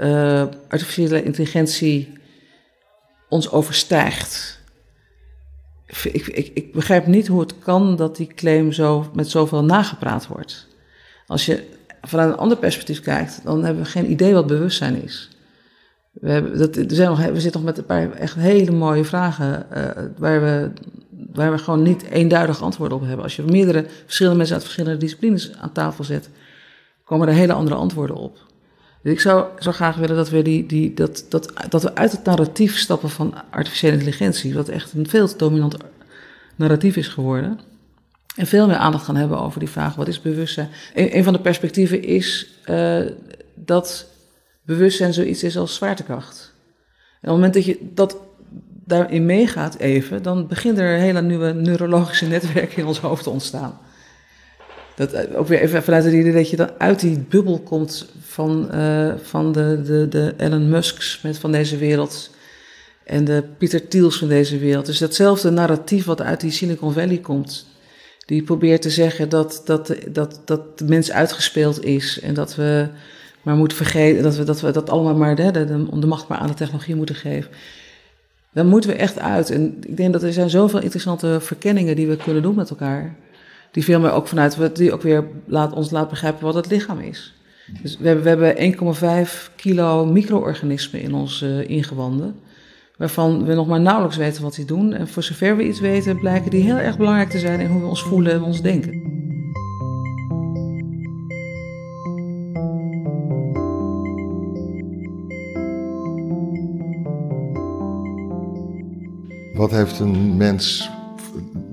[0.00, 2.12] uh, artificiële intelligentie
[3.28, 4.61] ons overstijgt.
[5.87, 10.26] Ik, ik, ik begrijp niet hoe het kan dat die claim zo met zoveel nagepraat
[10.26, 10.70] wordt.
[11.33, 11.62] Als je
[12.03, 15.29] vanuit een ander perspectief kijkt, dan hebben we geen idee wat bewustzijn is.
[16.12, 19.05] We, hebben, dat, er zijn nog, we zitten nog met een paar echt hele mooie
[19.05, 19.85] vragen uh,
[20.16, 20.71] waar, we,
[21.33, 23.23] waar we gewoon niet eenduidig antwoorden op hebben.
[23.23, 26.29] Als je meerdere verschillende mensen uit verschillende disciplines aan tafel zet,
[27.05, 28.38] komen er hele andere antwoorden op.
[29.03, 32.12] Dus ik zou, zou graag willen dat we, die, die, dat, dat, dat we uit
[32.12, 35.77] het narratief stappen van artificiële intelligentie, wat echt een veel te dominant
[36.57, 37.59] narratief is geworden.
[38.37, 40.68] En veel meer aandacht gaan hebben over die vraag: wat is bewustzijn?
[40.95, 43.07] Een, een van de perspectieven is uh,
[43.55, 44.07] dat
[44.62, 46.53] bewustzijn zoiets is als zwaartekracht.
[46.87, 48.16] En op het moment dat je dat
[48.85, 53.31] daarin meegaat even, dan begint er een hele nieuwe neurologische netwerken in ons hoofd te
[53.31, 53.79] ontstaan.
[54.97, 58.07] Dat eh, ook weer even vanuit het idee dat je dan uit die bubbel komt
[58.21, 62.31] van, uh, van de, de, de Elon Musks met van deze wereld
[63.05, 64.87] en de Peter Thiels van deze wereld.
[64.87, 67.66] Dus datzelfde narratief wat uit die Silicon Valley komt,
[68.33, 72.88] die probeert te zeggen dat, dat, dat, dat de mens uitgespeeld is en dat we
[73.42, 76.38] maar moeten vergeten, dat we dat, we dat allemaal maar de, de, de macht maar
[76.38, 77.51] aan de technologie moeten geven.
[78.53, 79.51] Dan moeten we echt uit.
[79.51, 83.14] En ik denk dat er zijn zoveel interessante verkenningen die we kunnen doen met elkaar.
[83.71, 85.25] Die veel meer ook vanuit, die ook weer
[85.75, 87.35] ons laat begrijpen wat het lichaam is.
[87.83, 92.35] Dus we hebben, we hebben 1,5 kilo micro-organismen in onze uh, ingewanden
[93.03, 94.93] waarvan we nog maar nauwelijks weten wat die doen.
[94.93, 97.81] En voor zover we iets weten, blijken die heel erg belangrijk te zijn in hoe
[97.81, 99.03] we ons voelen en ons denken.
[109.55, 110.91] Wat heeft een mens,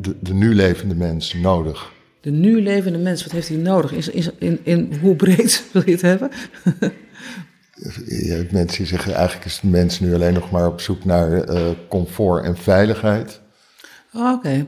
[0.02, 1.92] de, de nu levende mens, nodig?
[2.22, 3.92] De nu levende mens, wat heeft hij nodig?
[3.92, 6.30] In, in, in, in hoe breed wil je het hebben?
[8.52, 12.46] Mensen zeggen eigenlijk is de mens nu alleen nog maar op zoek naar uh, comfort
[12.46, 13.42] en veiligheid.
[14.14, 14.66] Oh, Oké.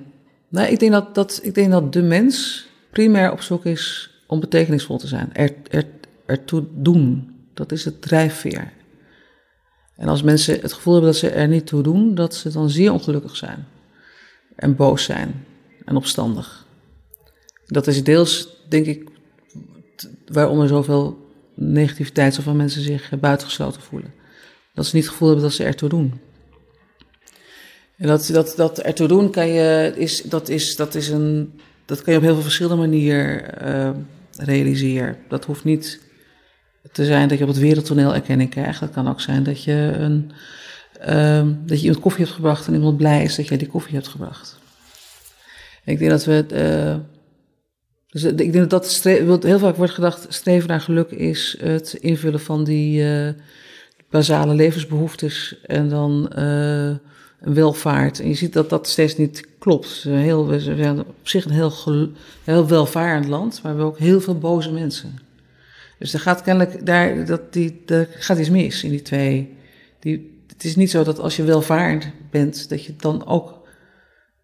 [0.48, 4.40] Nou, ik denk dat, dat, ik denk dat de mens primair op zoek is om
[4.40, 5.30] betekenisvol te zijn.
[5.34, 5.86] Er, er,
[6.26, 7.36] ertoe doen.
[7.54, 8.72] Dat is het drijfveer.
[9.96, 12.70] En als mensen het gevoel hebben dat ze er niet toe doen, dat ze dan
[12.70, 13.68] zeer ongelukkig zijn.
[14.56, 15.46] En boos zijn.
[15.86, 16.66] En opstandig.
[17.66, 19.10] Dat is deels, denk ik,
[20.28, 21.21] waarom er zoveel
[21.56, 24.14] negativiteit, zoveel mensen zich buitengesloten voelen.
[24.74, 26.20] Dat ze niet het gevoel hebben dat ze ertoe doen.
[27.98, 32.02] En dat, dat, dat ertoe doen kan je, is, dat, is, dat, is een, dat
[32.02, 33.90] kan je op heel veel verschillende manieren uh,
[34.46, 35.18] realiseren.
[35.28, 36.00] Dat hoeft niet
[36.92, 38.80] te zijn dat je op het wereldtoneel erkenning krijgt.
[38.80, 40.32] Dat kan ook zijn dat je, een,
[41.10, 43.96] uh, dat je iemand koffie hebt gebracht en iemand blij is dat jij die koffie
[43.96, 44.60] hebt gebracht.
[45.86, 46.96] ik denk dat we, uh,
[48.12, 49.04] Dus ik denk dat
[49.44, 53.30] heel vaak wordt gedacht, streven naar geluk is het invullen van die uh,
[54.10, 56.28] basale levensbehoeftes en dan
[57.42, 58.20] een welvaart.
[58.20, 60.04] En je ziet dat dat steeds niet klopt.
[60.04, 61.74] Heel, we zijn op zich een heel,
[62.44, 65.20] heel welvarend land, maar we hebben ook heel veel boze mensen.
[66.00, 69.58] Dus er gaat kennelijk daar, dat die, er gaat iets mis in die twee.
[70.00, 73.61] Die, het is niet zo dat als je welvarend bent, dat je dan ook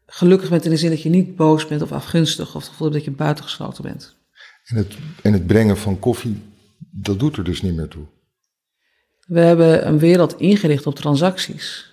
[0.08, 2.92] gelukkig bent in de zin dat je niet boos bent of afgunstig of het gevoel
[2.92, 4.16] dat je buitengesloten bent.
[4.66, 6.42] En het, en het brengen van koffie,
[6.92, 8.06] dat doet er dus niet meer toe.
[9.28, 11.92] We hebben een wereld ingericht op transacties.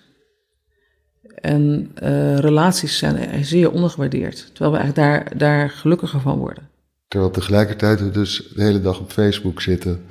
[1.35, 4.49] En uh, relaties zijn zeer ondergewaardeerd.
[4.53, 6.69] Terwijl we eigenlijk daar, daar gelukkiger van worden.
[7.07, 10.05] Terwijl tegelijkertijd we dus de hele dag op Facebook zitten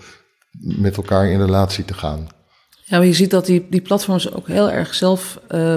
[0.60, 2.26] met elkaar in relatie te gaan.
[2.84, 5.74] Ja, maar je ziet dat die, die platforms ook heel erg zelf uh,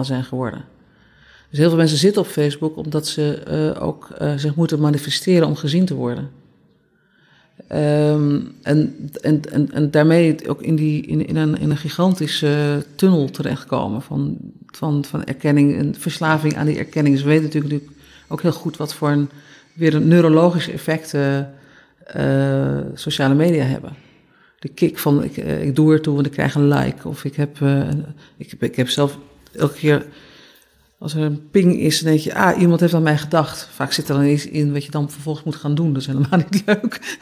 [0.00, 0.64] zijn geworden.
[1.50, 3.42] Dus heel veel mensen zitten op Facebook omdat ze
[3.76, 6.30] uh, ook uh, zich moeten manifesteren om gezien te worden.
[7.72, 12.84] Um, en, en, en, en daarmee ook in, die, in, in, een, in een gigantische
[12.94, 14.36] tunnel terechtkomen van,
[14.66, 17.18] van, van erkenning en verslaving aan die erkenning.
[17.18, 17.84] We weten natuurlijk
[18.28, 19.28] ook heel goed wat voor een,
[19.72, 21.54] weer een neurologische effecten
[22.16, 23.92] uh, sociale media hebben.
[24.58, 27.08] De kick van ik, ik doe er toe en ik krijg een like.
[27.08, 27.58] Of ik heb,
[28.36, 29.18] ik, ik heb zelf
[29.52, 30.06] elke keer
[31.00, 33.68] als er een ping is, dan denk je, ah, iemand heeft aan mij gedacht.
[33.72, 35.92] Vaak zit er dan iets in wat je dan vervolgens moet gaan doen.
[35.92, 37.18] Dat is helemaal niet leuk.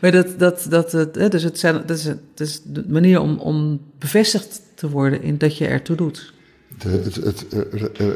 [0.00, 3.80] maar dat, dat, dat, dat, dus het, zijn, dat, is, is de manier om, om
[3.98, 6.32] bevestigd te worden in dat je ertoe doet.
[6.78, 7.46] De, het, het,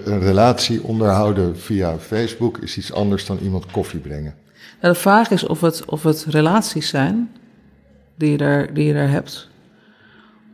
[0.07, 4.35] een relatie onderhouden via Facebook is iets anders dan iemand koffie brengen.
[4.81, 7.31] Nou, de vraag is of het, of het relaties zijn
[8.15, 9.49] die je daar, die je daar hebt.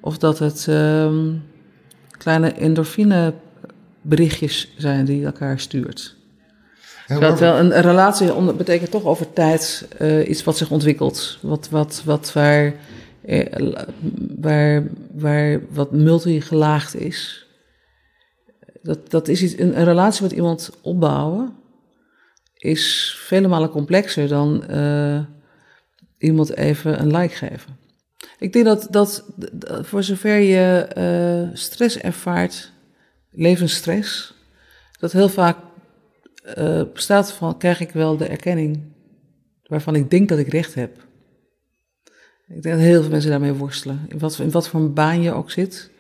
[0.01, 1.43] Of dat het um,
[2.19, 3.35] kleine endorfine
[4.09, 6.17] berichtjes zijn die elkaar stuurt.
[7.07, 7.39] Maar...
[7.39, 11.39] wel een, relatie betekent toch over tijd uh, iets wat zich ontwikkelt.
[11.41, 12.75] Wat, wat, wat waar,
[13.25, 13.73] eh,
[14.41, 17.47] waar, waar wat multigelaagd is.
[18.83, 21.57] Dat, dat is iets, een, een relatie met iemand opbouwen
[22.59, 25.21] is vele malen complexer dan uh,
[26.19, 27.77] iemand even een like geven.
[28.39, 32.73] Ik denk dat, dat, dat voor zover je uh, stress ervaart
[33.31, 34.35] levensstress,
[34.99, 35.57] dat heel vaak
[36.59, 38.97] uh, bestaat van, krijg ik wel de erkenning
[39.63, 41.07] waarvan ik denk dat ik recht heb.
[42.49, 44.07] Ik denk dat heel veel mensen daarmee worstelen.
[44.09, 45.91] In wat, in wat voor een baan je ook zit,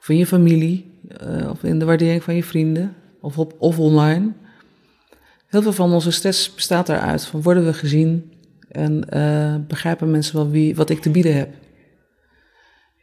[0.00, 4.32] of in je familie, uh, of in de waardering van je vrienden, of, of online.
[5.46, 8.32] Heel veel van onze stress bestaat daaruit, van worden we gezien
[8.68, 11.54] en uh, begrijpen mensen wel wie, wat ik te bieden heb.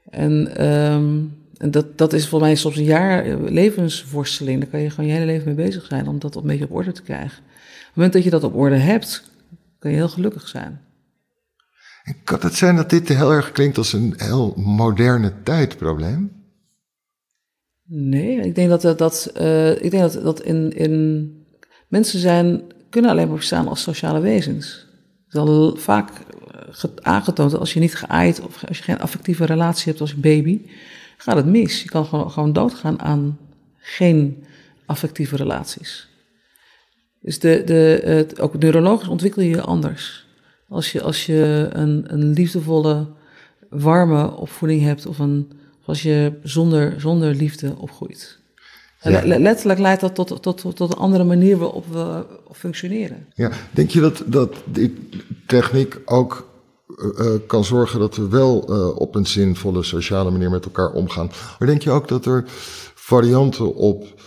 [0.09, 4.59] En um, en dat, dat is voor mij soms een jaar eh, levensworsteling.
[4.59, 6.71] Daar kan je gewoon je hele leven mee bezig zijn om dat een beetje op
[6.71, 7.37] orde te krijgen.
[7.37, 9.31] Op het moment dat je dat op orde hebt,
[9.79, 10.81] kan je heel gelukkig zijn.
[12.23, 16.31] Kan het zijn dat dit heel erg klinkt als een heel moderne tijdprobleem?
[17.89, 21.31] Nee, ik denk dat, dat, uh, ik denk dat, dat in, in
[21.87, 24.87] mensen zijn, kunnen alleen maar bestaan als sociale wezens.
[25.25, 28.99] Het is al vaak eh, aangetoond dat als je niet geaaid of als je geen
[28.99, 30.61] affectieve relatie hebt als baby,
[31.17, 31.83] gaat het mis.
[31.83, 33.37] Je kan gewoon, gewoon doodgaan aan
[33.77, 34.43] geen
[34.85, 36.07] affectieve relaties.
[37.21, 40.25] Dus de, de, het, ook neurologisch ontwikkel je je anders.
[40.69, 43.07] Als je, als je een, een liefdevolle,
[43.69, 45.51] warme opvoeding hebt of, een,
[45.85, 48.39] als je zonder, zonder liefde opgroeit.
[49.01, 49.39] Ja.
[49.39, 53.27] Letterlijk leidt dat tot, tot, tot, een andere manier waarop we functioneren.
[53.33, 55.09] Ja, denk je dat, dat die
[55.45, 56.47] techniek ook
[56.97, 61.31] uh, kan zorgen dat we wel uh, op een zinvolle sociale manier met elkaar omgaan.
[61.59, 62.43] Maar denk je ook dat er
[62.95, 64.21] varianten op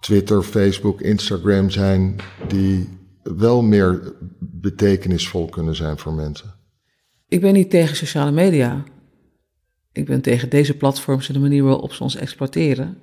[0.00, 2.16] Twitter, Facebook, Instagram zijn
[2.48, 2.88] die
[3.22, 6.54] wel meer betekenisvol kunnen zijn voor mensen?
[7.28, 8.84] Ik ben niet tegen sociale media.
[9.92, 12.98] Ik ben tegen deze platforms en de manier waarop ze ons exploiteren.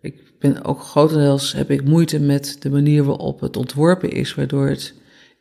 [0.00, 4.66] Ik ben ook grotendeels heb ik moeite met de manier waarop het ontworpen is, waardoor
[4.66, 4.94] het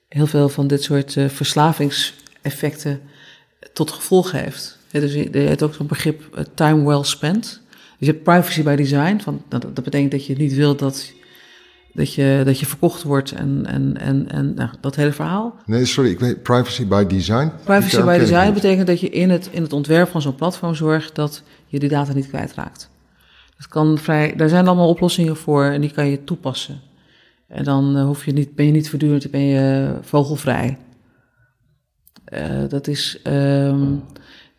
[0.08, 3.02] heel veel van dit soort verslavings effecten
[3.74, 4.78] tot gevolg heeft.
[4.92, 7.62] dus je hebt ook zo'n begrip uh, time well spent.
[7.72, 9.20] Dus je hebt privacy by design.
[9.20, 11.12] Van, dat, dat, betekent dat je niet wilt dat,
[11.94, 15.56] dat, je, dat je verkocht wordt en, en, en, en nou, dat hele verhaal.
[15.66, 17.52] Nee, sorry, ik weet privacy by design.
[17.64, 21.16] Privacy by design betekent dat je in het, in het ontwerp van zo'n platform zorgt
[21.16, 22.90] dat je die data niet kwijtraakt.
[23.58, 26.82] Dat kan vrij, daar zijn allemaal oplossingen voor en die kan je toepassen.
[27.48, 30.78] En dan uh, hoef je niet, ben je niet voortdurend ben je vogelvrij.
[32.34, 33.20] Uh, dat is.
[33.28, 34.04] Um,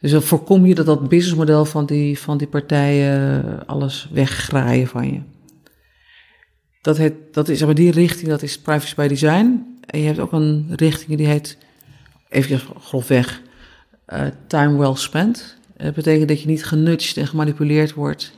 [0.01, 5.13] dus dan voorkom je dat dat businessmodel van die, van die partijen alles weggraaien van
[5.13, 5.21] je.
[6.81, 9.79] Dat, heet, dat is maar die richting, dat is privacy by design.
[9.87, 11.59] En je hebt ook een richting die heet,
[12.29, 13.41] even grofweg,
[14.09, 15.57] uh, time well spent.
[15.77, 18.33] Dat betekent dat je niet genudged en gemanipuleerd wordt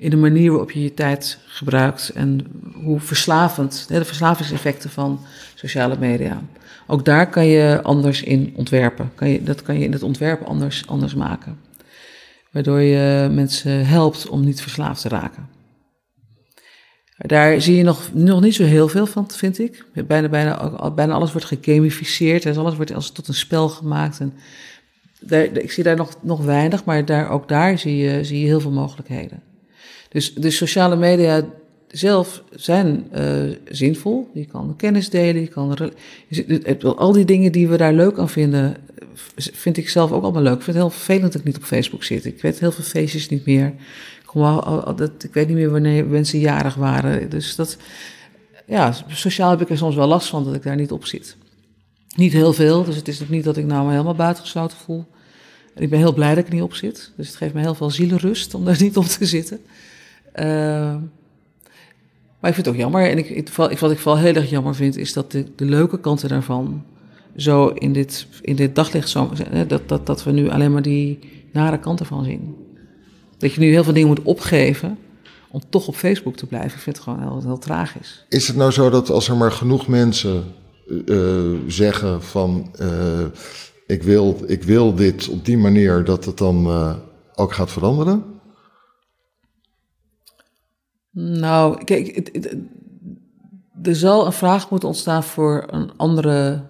[0.00, 2.46] in de manier waarop je je tijd gebruikt en
[2.84, 5.20] hoe verslavend, de verslavingseffecten van
[5.54, 6.42] sociale media.
[6.90, 9.10] Ook daar kan je anders in ontwerpen.
[9.14, 11.58] Kan je, dat kan je in het ontwerp anders, anders maken.
[12.50, 15.48] Waardoor je mensen helpt om niet verslaafd te raken.
[17.16, 19.84] Daar zie je nog, nog niet zo heel veel van, vind ik.
[20.06, 22.44] Bijna, bijna, bijna alles wordt gegamificeerd.
[22.44, 24.20] En alles wordt als tot een spel gemaakt.
[24.20, 24.32] En
[25.20, 28.46] daar, ik zie daar nog, nog weinig, maar daar, ook daar zie je, zie je
[28.46, 29.42] heel veel mogelijkheden.
[30.08, 31.44] Dus de sociale media
[31.90, 34.30] zelf zijn uh, zinvol.
[34.34, 36.96] Je kan kennis delen, je kan.
[36.96, 38.76] Al die dingen die we daar leuk aan vinden,
[39.36, 40.56] vind ik zelf ook allemaal leuk.
[40.56, 42.24] Ik vind het heel vervelend dat ik niet op Facebook zit.
[42.24, 43.74] Ik weet heel veel feestjes niet meer.
[44.34, 47.30] Ik, ik weet niet meer wanneer mensen jarig waren.
[47.30, 47.76] Dus dat.
[48.66, 51.36] Ja, sociaal heb ik er soms wel last van dat ik daar niet op zit.
[52.16, 55.04] Niet heel veel, dus het is ook niet dat ik nou me helemaal buitengesloten voel.
[55.74, 57.12] Ik ben heel blij dat ik er niet op zit.
[57.16, 59.60] Dus het geeft me heel veel zielenrust om daar niet op te zitten.
[60.40, 60.96] Uh,
[62.40, 63.10] maar ik vind het ook jammer.
[63.10, 66.28] En ik, ik, wat ik vooral heel erg jammer vind, is dat de, leuke kanten
[66.28, 66.84] daarvan
[67.36, 69.30] zo in dit, in dit daglicht zo,
[69.66, 71.18] dat, dat, dat we nu alleen maar die
[71.52, 72.56] nare kanten van zien.
[73.38, 74.98] Dat je nu heel veel dingen moet opgeven
[75.50, 76.76] om toch op Facebook te blijven.
[76.76, 78.24] Ik vind het gewoon heel, heel tragisch.
[78.28, 80.44] Is het nou zo dat als er maar genoeg mensen
[81.06, 82.88] uh, zeggen van uh,
[83.86, 86.66] ik, wil, ik wil dit op die manier, dat het dan
[87.34, 88.24] ook gaat veranderen?
[91.10, 92.30] Nou, kijk,
[93.82, 96.62] er zal een vraag moeten ontstaan voor een andere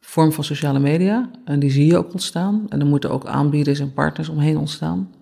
[0.00, 1.30] vorm van sociale media.
[1.44, 2.66] En die zie je ook ontstaan.
[2.68, 5.14] En er moeten ook aanbieders en partners omheen ontstaan.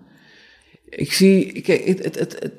[0.89, 2.53] Ik zie, kijk, het, het,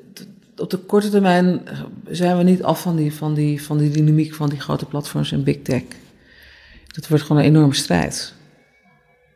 [0.57, 1.61] op de korte termijn
[2.09, 5.31] zijn we niet af van die, van, die, van die dynamiek van die grote platforms
[5.31, 5.83] en big tech.
[6.87, 8.33] Dat wordt gewoon een enorme strijd.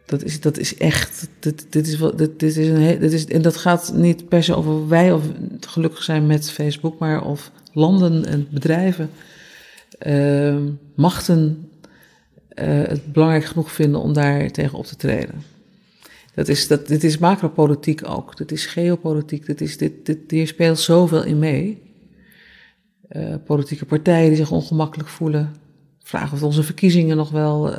[0.06, 1.30] Dat is, dat is echt.
[1.40, 4.88] Dit, dit, is, dit, dit is een, is, en dat gaat niet per se over
[4.88, 5.24] wij of
[5.60, 9.10] gelukkig zijn met Facebook, maar of landen en bedrijven,
[10.08, 10.56] uh,
[10.96, 11.70] machten
[12.56, 15.44] uh, het belangrijk genoeg vinden om daar tegen op te treden.
[16.36, 18.38] Dat is, dat, dit is macropolitiek ook.
[18.38, 19.46] Dit is geopolitiek.
[19.46, 21.82] Dit is, dit, dit, hier speelt zoveel in mee.
[23.12, 25.56] Uh, politieke partijen die zich ongemakkelijk voelen.
[26.04, 27.74] Vragen of onze verkiezingen nog wel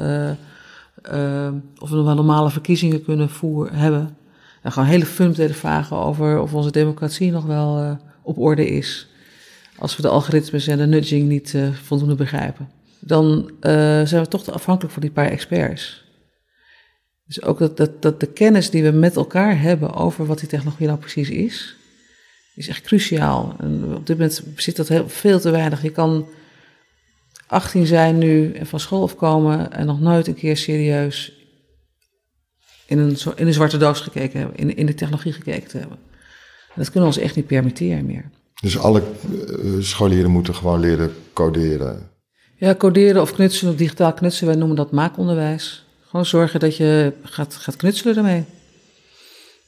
[1.13, 4.17] uh, of we nog wel normale verkiezingen kunnen voeren, hebben.
[4.63, 7.93] En gewoon hele fundamentele vragen over of onze democratie nog wel uh,
[8.23, 9.09] op orde is.
[9.79, 12.69] Als we de algoritmes en de nudging niet uh, voldoende begrijpen.
[13.01, 16.05] Dan zijn we toch afhankelijk van die paar experts.
[17.27, 20.49] Dus ook dat, dat, dat de kennis die we met elkaar hebben over wat die
[20.49, 21.77] technologie nou precies is,
[22.55, 23.57] is echt cruciaal.
[23.59, 25.83] En op dit moment zit dat heel, veel te weinig.
[25.83, 26.29] Je kan
[27.47, 31.33] 18 zijn nu en van school afkomen en nog nooit een keer serieus
[32.87, 35.99] in een, in een zwarte doos gekeken hebben, in, in de technologie gekeken te hebben.
[36.75, 38.31] dat kunnen we ons echt niet permitteren meer.
[38.61, 39.03] Dus alle
[39.63, 42.11] uh, scholieren moeten gewoon leren coderen?
[42.57, 45.87] Ja, coderen of knutselen of digitaal knutselen, wij noemen dat maakonderwijs.
[46.07, 48.45] Gewoon zorgen dat je gaat, gaat knutselen ermee.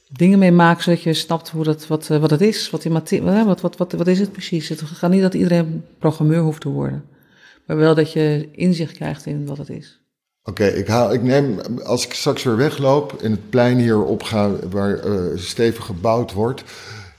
[0.07, 2.69] Dingen mee maken zodat je snapt hoe dat, wat, wat het is.
[2.69, 4.69] Wat, die wat, wat, wat, wat is het precies?
[4.69, 7.03] Het gaat niet dat iedereen programmeur hoeft te worden
[7.69, 10.01] maar wel dat je inzicht krijgt in wat het is.
[10.43, 14.23] Oké, ik ik, ik neem, als ik straks weer wegloop en het plein hier op
[14.23, 16.63] ga waar uh, stevig gebouwd wordt,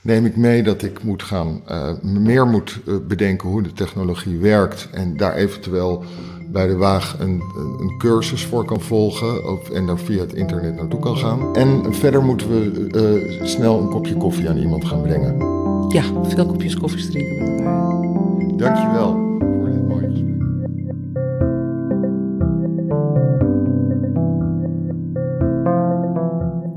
[0.01, 4.37] neem ik mee dat ik moet gaan, uh, meer moet uh, bedenken hoe de technologie
[4.37, 6.03] werkt en daar eventueel
[6.51, 7.41] bij de Waag een,
[7.79, 11.55] een cursus voor kan volgen of, en daar via het internet naartoe kan gaan.
[11.55, 15.37] En verder moeten we snel een kopje koffie aan iemand gaan brengen.
[15.89, 18.57] Ja, veel kopjes koffie drinken met elkaar.
[18.57, 19.30] Dankjewel.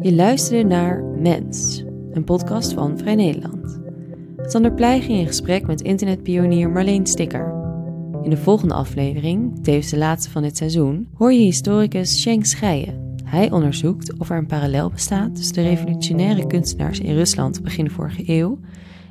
[0.05, 3.80] Je luisterde naar Mens, een podcast van Vrij Nederland.
[4.42, 7.55] Sander Pleij ging in gesprek met internetpionier Marleen Sticker.
[8.22, 13.14] In de volgende aflevering, tevens de laatste van dit seizoen, hoor je historicus Schenk Scheijen.
[13.24, 18.22] Hij onderzoekt of er een parallel bestaat tussen de revolutionaire kunstenaars in Rusland begin vorige
[18.26, 18.59] eeuw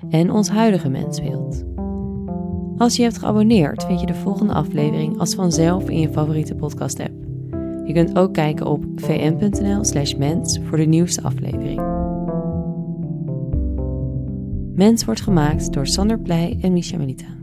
[0.09, 1.63] en ons huidige mensbeeld.
[2.77, 7.12] Als je hebt geabonneerd, vind je de volgende aflevering als vanzelf in je favoriete podcast-app.
[7.84, 11.81] Je kunt ook kijken op vm.nl/slash mens voor de nieuwste aflevering.
[14.75, 17.42] Mens wordt gemaakt door Sander Pleij en Misha Melita.